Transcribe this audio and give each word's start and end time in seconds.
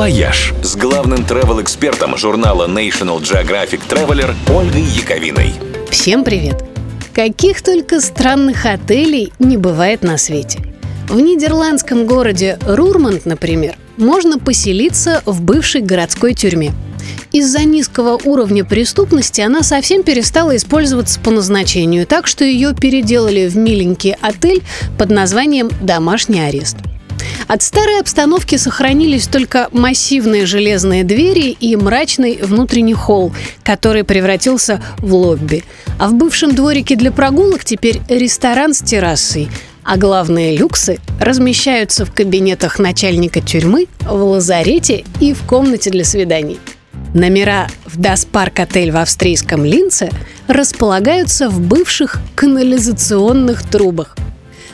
«Вояж» 0.00 0.54
с 0.62 0.76
главным 0.76 1.26
travel-экспертом 1.26 2.16
журнала 2.16 2.66
National 2.66 3.20
Geographic 3.20 3.80
Traveler 3.86 4.34
Ольгой 4.50 4.80
Яковиной. 4.80 5.52
Всем 5.90 6.24
привет! 6.24 6.64
Каких 7.12 7.60
только 7.60 8.00
странных 8.00 8.64
отелей 8.64 9.30
не 9.38 9.58
бывает 9.58 10.02
на 10.02 10.16
свете. 10.16 10.60
В 11.06 11.20
нидерландском 11.20 12.06
городе 12.06 12.58
Рурманд, 12.66 13.26
например, 13.26 13.76
можно 13.98 14.38
поселиться 14.38 15.22
в 15.26 15.42
бывшей 15.42 15.82
городской 15.82 16.32
тюрьме. 16.32 16.72
Из-за 17.30 17.64
низкого 17.64 18.18
уровня 18.24 18.64
преступности 18.64 19.42
она 19.42 19.62
совсем 19.62 20.02
перестала 20.02 20.56
использоваться 20.56 21.20
по 21.20 21.30
назначению, 21.30 22.06
так 22.06 22.26
что 22.26 22.42
ее 22.42 22.74
переделали 22.74 23.48
в 23.48 23.58
миленький 23.58 24.16
отель 24.22 24.62
под 24.96 25.10
названием 25.10 25.68
«Домашний 25.82 26.40
арест». 26.40 26.76
От 27.52 27.64
старой 27.64 27.98
обстановки 27.98 28.54
сохранились 28.54 29.26
только 29.26 29.66
массивные 29.72 30.46
железные 30.46 31.02
двери 31.02 31.50
и 31.50 31.74
мрачный 31.74 32.38
внутренний 32.40 32.94
холл, 32.94 33.32
который 33.64 34.04
превратился 34.04 34.80
в 34.98 35.12
лобби. 35.12 35.64
А 35.98 36.06
в 36.06 36.14
бывшем 36.14 36.54
дворике 36.54 36.94
для 36.94 37.10
прогулок 37.10 37.64
теперь 37.64 38.02
ресторан 38.08 38.72
с 38.72 38.82
террасой. 38.82 39.48
А 39.82 39.96
главные 39.96 40.56
люксы 40.56 41.00
размещаются 41.18 42.04
в 42.04 42.12
кабинетах 42.12 42.78
начальника 42.78 43.40
тюрьмы, 43.40 43.88
в 44.02 44.22
лазарете 44.22 45.04
и 45.18 45.34
в 45.34 45.42
комнате 45.42 45.90
для 45.90 46.04
свиданий. 46.04 46.60
Номера 47.14 47.66
в 47.84 47.98
Даспарк 47.98 48.60
отель 48.60 48.92
в 48.92 48.96
австрийском 48.96 49.64
Линце 49.64 50.10
располагаются 50.46 51.48
в 51.48 51.60
бывших 51.60 52.20
канализационных 52.36 53.68
трубах. 53.68 54.14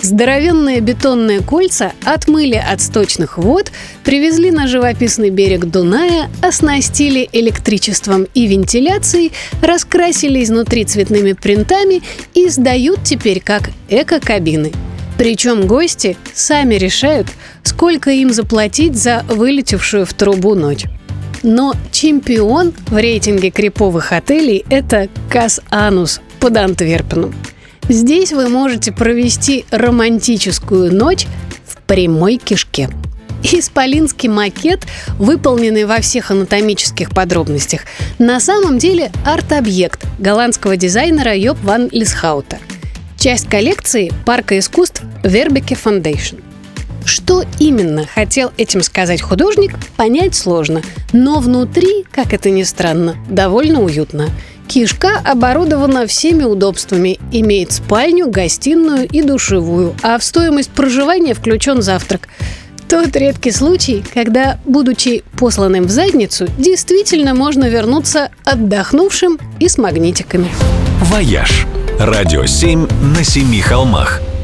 Здоровенные 0.00 0.80
бетонные 0.80 1.40
кольца 1.40 1.92
отмыли 2.04 2.54
от 2.54 2.80
сточных 2.80 3.36
вод, 3.36 3.72
привезли 4.04 4.52
на 4.52 4.68
живописный 4.68 5.30
берег 5.30 5.64
Дуная, 5.64 6.30
оснастили 6.40 7.28
электричеством 7.32 8.28
и 8.32 8.46
вентиляцией, 8.46 9.32
раскрасили 9.60 10.42
изнутри 10.44 10.84
цветными 10.84 11.32
принтами 11.32 12.02
и 12.32 12.48
сдают 12.48 13.02
теперь 13.02 13.40
как 13.40 13.70
эко-кабины. 13.88 14.72
Причем 15.18 15.66
гости 15.66 16.16
сами 16.32 16.76
решают, 16.76 17.26
сколько 17.64 18.10
им 18.10 18.32
заплатить 18.32 18.96
за 18.96 19.24
вылетевшую 19.28 20.06
в 20.06 20.14
трубу 20.14 20.54
ночь. 20.54 20.84
Но 21.42 21.74
чемпион 21.90 22.72
в 22.86 22.96
рейтинге 22.96 23.50
криповых 23.50 24.12
отелей– 24.12 24.64
это 24.70 25.08
Кас 25.28 25.60
Анус 25.70 26.20
под 26.38 26.56
Антверпеном– 26.56 27.34
Здесь 27.88 28.32
вы 28.32 28.48
можете 28.48 28.92
провести 28.92 29.64
романтическую 29.70 30.94
ночь 30.94 31.26
в 31.66 31.78
прямой 31.86 32.36
кишке. 32.36 32.90
Исполинский 33.42 34.28
макет, 34.28 34.80
выполненный 35.18 35.86
во 35.86 36.00
всех 36.00 36.30
анатомических 36.30 37.10
подробностях, 37.10 37.82
на 38.18 38.40
самом 38.40 38.78
деле 38.78 39.10
арт-объект 39.24 40.04
голландского 40.18 40.76
дизайнера 40.76 41.34
Йоп 41.34 41.58
ван 41.62 41.88
Лисхаута. 41.90 42.58
Часть 43.16 43.48
коллекции 43.48 44.12
парка 44.26 44.58
искусств 44.58 45.02
Вербеке 45.24 45.74
Foundation. 45.74 46.42
Что 47.06 47.44
именно 47.58 48.06
хотел 48.06 48.52
этим 48.58 48.82
сказать 48.82 49.22
художник, 49.22 49.72
понять 49.96 50.34
сложно, 50.34 50.82
но 51.14 51.40
внутри, 51.40 52.04
как 52.10 52.34
это 52.34 52.50
ни 52.50 52.64
странно, 52.64 53.16
довольно 53.30 53.80
уютно. 53.80 54.28
Кишка 54.68 55.22
оборудована 55.24 56.06
всеми 56.06 56.44
удобствами, 56.44 57.18
имеет 57.32 57.72
спальню, 57.72 58.30
гостиную 58.30 59.08
и 59.08 59.22
душевую, 59.22 59.94
а 60.02 60.18
в 60.18 60.22
стоимость 60.22 60.70
проживания 60.70 61.32
включен 61.32 61.80
завтрак. 61.80 62.28
Тот 62.86 63.16
редкий 63.16 63.50
случай, 63.50 64.04
когда, 64.14 64.58
будучи 64.66 65.24
посланным 65.38 65.84
в 65.84 65.90
задницу, 65.90 66.46
действительно 66.58 67.34
можно 67.34 67.68
вернуться 67.68 68.30
отдохнувшим 68.44 69.38
и 69.58 69.68
с 69.68 69.78
магнитиками. 69.78 70.48
«Вояж»– 71.02 71.66
радио 71.98 72.44
7 72.44 72.86
на 73.16 73.24
семи 73.24 73.60
холмах– 73.60 74.20